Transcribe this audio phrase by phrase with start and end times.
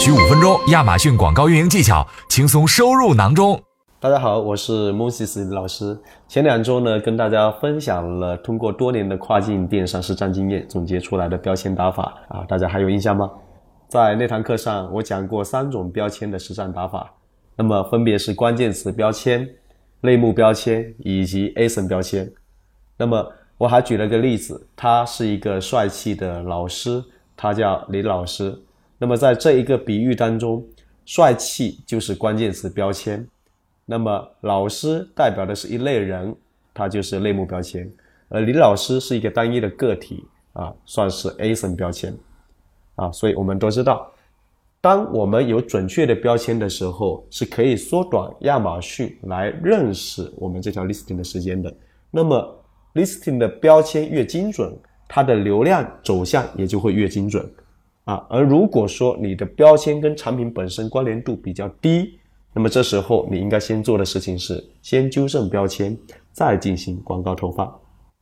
[0.00, 3.62] 需五分钟，亚马逊广告运营技巧轻松收入囊中。
[4.00, 5.94] 大家好，我是孟西斯老师。
[6.26, 13.30] 前两周呢，跟大家分享了通过多年的跨境电商实战经验总结出来的标签打法啊，大家还有印象吗？
[13.88, 17.12] 在那堂课上，我讲过三种标签的实战打法，
[17.54, 19.46] 那么分别是关键词标签、
[20.00, 22.26] 类目标签以及 ASIN 标签。
[22.96, 27.04] 那么我还举了个例子，他是一个帅气的老师，
[27.36, 28.58] 他叫李老师。
[29.02, 30.62] 那么在这一个比喻当中，
[31.06, 33.26] 帅气就是关键词标签。
[33.86, 36.36] 那么老师代表的是一类人，
[36.74, 37.90] 他就是类目标签，
[38.28, 42.14] 而李老师是一个单一的个体啊，算是 A 层标签
[42.96, 43.10] 啊。
[43.10, 44.12] 所以我们都知道，
[44.82, 51.74] 当我们有准确的标签的时候，是可以缩短亚马逊来认识我们这条 listing 的时间的。
[52.10, 54.78] 那么 listing 的标签越精准，
[55.08, 57.50] 它的流量走向也就会越精准
[58.10, 58.26] 啊。
[58.28, 62.18] 而如果说你的标签跟产品本身关联度比较低，
[62.52, 65.96] 那么这时候你应该先做的事情是先纠正标签，
[66.32, 67.72] 再进行广告投放。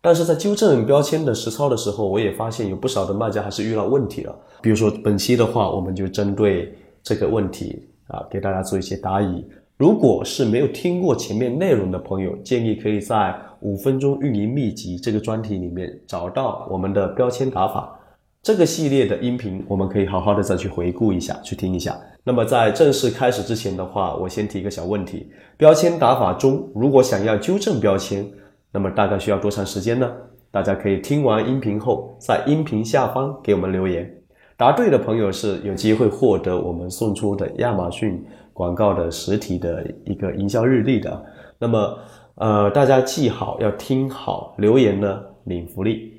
[0.00, 4.34] 但是在纠正标签的实操的时候，我也发现有不少的卖家还是遇到问题了。
[4.60, 9.44] 比如说本期的话，我们就针对这个问题啊，给大家做一些答疑。
[9.76, 17.98] 如果是没有听过前面内容的朋友，建议可以在五分钟运营秘籍这个专题里面找到我们的标签打法。
[18.44, 21.98] 这个系列的音频，我们可以好好的再去回顾一下，去听一下。
[22.22, 28.22] 那么在正式开始之前的话，我先提一个小问题：标签打法中，如果想要纠正标签，
[28.70, 30.12] 那么大概需要多长时间呢？
[30.50, 34.14] 大家可以听完音频后，在音频下方给我们留言。
[34.58, 41.24] 答对的朋友是有机会获得我们送出的亚马逊广告的实体的一个营销日历的。
[41.58, 41.98] 那么，
[42.34, 46.12] 呃，大家记好要听好，留言呢领福利。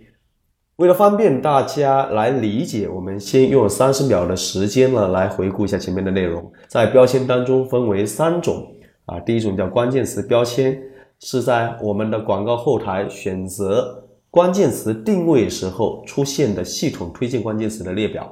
[0.77, 6.51] 为了方便大家来理解，我们先用三十秒的时间呢来回顾一下前面的内容。
[6.67, 8.67] 在标签当中分为三种
[9.05, 10.77] 啊，第一种叫关键词标签，
[11.21, 18.29] 是在我们的广告后台选择关键词定位时候出现的系统推荐关键词的列表。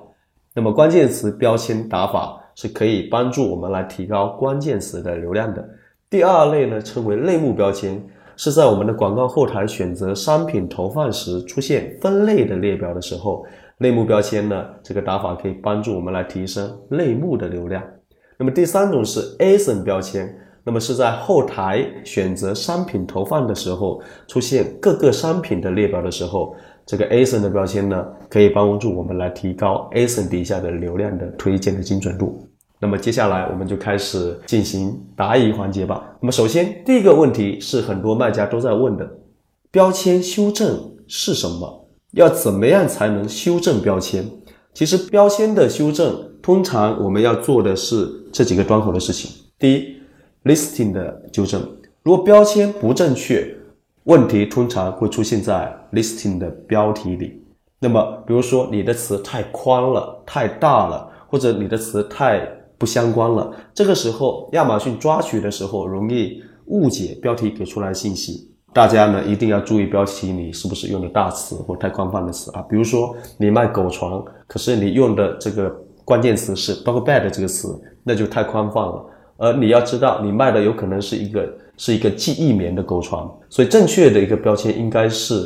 [0.53, 5.65] 那么关键词标签打法是可以帮助我们来提高关键词的流量的。
[6.09, 8.05] 第二类呢称为类目标签。
[8.35, 13.45] 是在我们的广告后台选择商品投放时出现分类的列表的时候，
[13.79, 17.83] 类目标签呢，这个打法可以帮助我们来提升类目的流量。
[18.37, 26.55] 那么第三种是 ASIN 标签，那么是在后台选择商品投放的时候出现各个商品的列表的时候，
[26.85, 32.47] 这个 ASIN 的标签呢，可以帮助我们来提高 ASIN 底下的流量的推荐的精准度。
[32.83, 36.03] 那么接下来我们就开始进行答疑环节吧。
[36.19, 39.09] 那么首先第一个问题是很多卖家都在问的，
[39.71, 41.87] 标签修正是什么？
[42.11, 44.25] 要怎么样才能修正标签？
[44.73, 49.31] 其实标签的修正，通常我们要做的是这几个端口的事情。
[49.57, 49.95] 第一
[50.43, 51.61] ，listing 的纠正。
[52.03, 53.55] 如果标签不正确，
[54.03, 57.41] 问题通常会出现在 listing 的标题里。
[57.79, 62.45] 那么比如说你的词太宽了、太大了，或者你的词太
[62.83, 68.51] 不相关了，这个时候亚马逊抓取的时候容易误解标题给出来信息。
[68.73, 72.61] 大家呢一定要注意标题你是不是用的大词或太宽泛的词啊？
[72.63, 75.73] 比如说你卖狗床，可是你用的这个
[76.03, 79.05] 关键词是 dog bed 这个词，那就太宽泛了。
[79.37, 85.45] 而你要知道，你卖的有可能是一个是一个记忆棉的狗床，所以正确的一个标签应该是，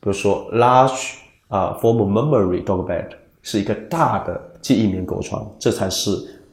[0.00, 1.12] 比如说 large
[1.46, 3.06] 啊 form memory dog bed
[3.40, 6.10] 是一个大的记忆棉狗床，这才是。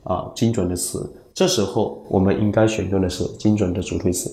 [0.09, 4.28] 啊，精准的词，这时候我们应该选用的是精准的主推词。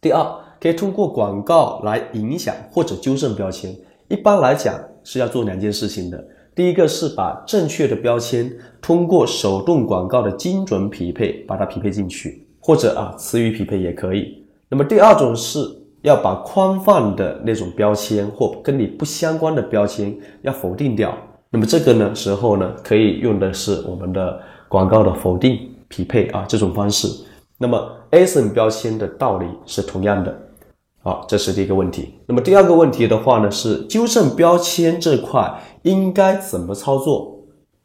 [0.00, 0.24] 第二，
[0.60, 3.74] 可以通过广告来影响或者纠正标签。
[4.06, 6.24] 一般来讲是要做两件事情的。
[6.54, 8.50] 第一个是把正确的标签
[8.80, 14.44] 通过手动广告的精准匹配把它匹配进去，或者啊词语匹配也可以。
[14.68, 15.58] 那么第二种是
[16.02, 21.12] 要把宽泛的那种标签或跟你不相关的标签要否定掉。
[21.50, 24.40] 那么这个呢时候呢可以用的是我们的。
[24.68, 27.06] 广告的否定匹配啊，这种方式，
[27.56, 30.36] 那么 ASIN 标签的道理是同样的。
[31.04, 32.14] 好，这是第一个问题。
[32.26, 37.38] 那么第二个问题的话呢，是纠正标签这块应该怎么操作？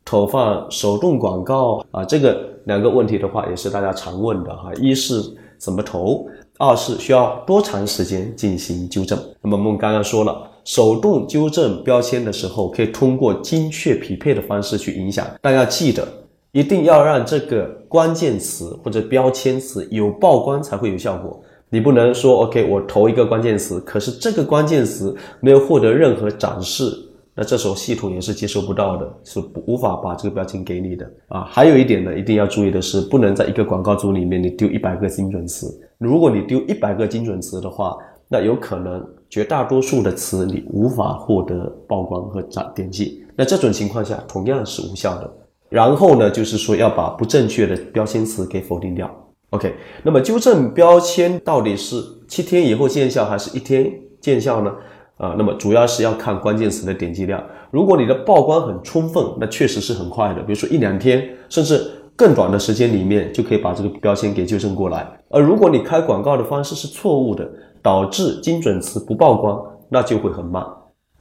[0.04, 4.74] 投放手动广告啊，这个两个问题的话也是大家常问的哈。
[4.82, 5.22] 一是
[5.60, 6.26] 怎么投，
[6.58, 9.18] 二是需要多长时间进行纠正。
[9.40, 16.08] 那么我们刚刚说了，手动纠正标签的时候，可以通过精确匹配的方式去影响，但要记得。
[16.54, 21.42] 一定要让这个关键词或者标签词有曝光才会有效果。
[21.70, 26.92] 你不能说 OK，我投一个关键词，可是这个关键词没有获得任何展示
[27.34, 31.48] 那这时候系统也是接收不到的，是无法把这个标签给你的啊。
[31.50, 35.68] 还有一点呢，一定要注意的是，不能在一个广告组里面你丢一百个精准词。
[35.98, 37.98] 如果你丢一百个精准词的话，
[38.28, 43.26] 那有可能绝大多数的词你无法获得曝光和展点击。
[43.36, 45.34] 那这种情况下同样是无效的。
[45.70, 49.10] 然后呢，就是说要把不正确的标签词给否定掉。
[49.52, 49.74] OK，
[50.04, 51.96] 那么纠正标签到底是
[52.28, 53.90] 七天以后见效还是一天
[54.20, 54.72] 见效呢？
[55.16, 57.42] 啊，那么主要是要看关键词的点击量。
[57.70, 65.08] 如果你的曝光很充分，那确实是很快的，比如说一两天，甚至更短的时间里面就可以把这个标签给纠正过来。
[65.30, 67.50] 而如果你开广告的方式是错误的，
[67.82, 70.66] 导致精准词不曝光，那就会很慢。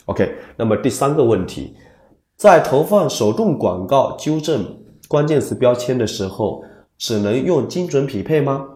[0.07, 1.75] OK，那么第三个问题。
[2.37, 4.79] 在投放手动广告纠正
[5.09, 6.65] 关键词标签的时候，
[6.97, 8.67] 只能用精准匹配吗？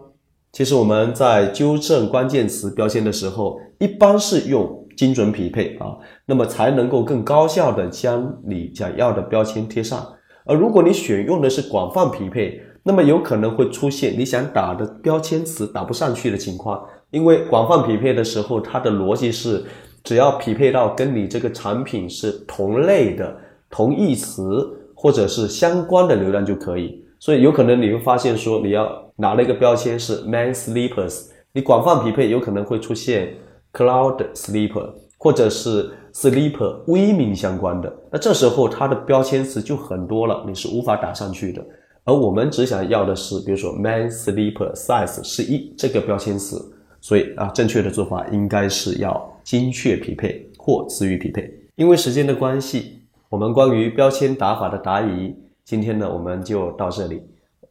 [0.53, 5.97] 其实我们在纠正关键词标签的时候，一般是用精准匹配啊，
[6.27, 10.07] 那么才能够更高效的将你想要的标签贴上。
[10.45, 16.85] 而如果你选用的是广泛匹配，那么有可能会出现你想打的标签词打不上去的情况，
[17.15, 19.65] 因为广泛匹配的时候，它的逻辑是
[20.03, 23.35] 只要匹配到跟你这个产品是同类的。
[23.71, 33.35] 同义词或者是相关的流量就可以，所以有可能你会发现说你要拿了一个标签是 man sleepers，你广泛匹配有可能会出现
[33.73, 34.89] cloud sleeper
[35.19, 41.61] 或者是 sleeper 微名相关的，那这时候它的标签词就很多了，你是无法打上去的。
[42.05, 46.65] 而我们只想要的是，比如说 man sleeper size 是一这个标签词，
[47.05, 51.53] 所以啊，正确的做法应该是要精确匹配或词语匹配。
[51.75, 53.03] 因为时间的关系。
[53.29, 55.35] 我们关于标签打法的答疑，
[55.65, 57.21] 今天呢我们就到这里。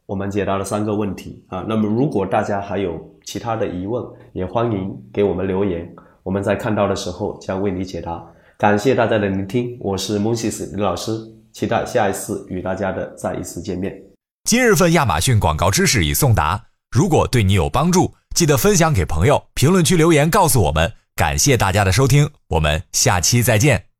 [0.04, 1.64] 我们解答了三个问题啊。
[1.66, 4.04] 那么如果大家还有其他的疑问，
[4.34, 5.90] 也欢迎给我们留言，
[6.22, 8.22] 我们在看到的时候将为你解答。
[8.58, 11.12] 感谢大家的聆听，我是蒙西斯李老师，
[11.50, 13.98] 期待下一次与大家的再一次见面。
[14.44, 20.92] 今日份亚马逊广告知识已送达，如果对你有帮助，记得分享给朋友，评论区留言告诉我们。
[21.14, 23.93] 感谢大家的收听，我们下期再见。